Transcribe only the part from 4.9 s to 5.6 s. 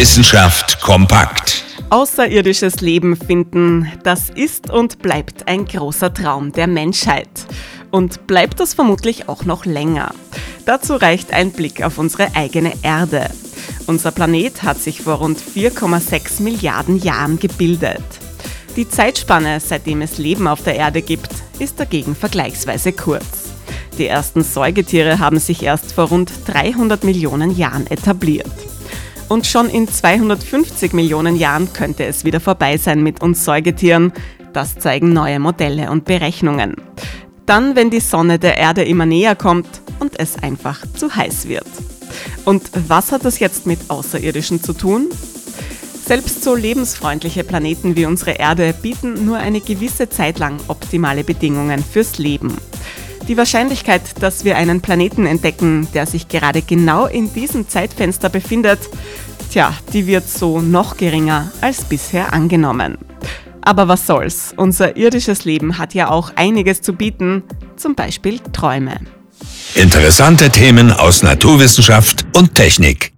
bleibt